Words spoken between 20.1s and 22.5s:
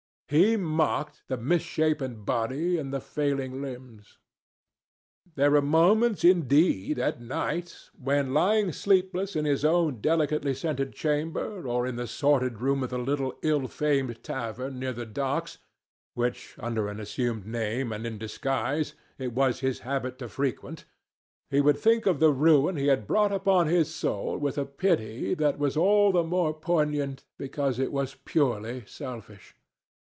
to frequent, he would think of the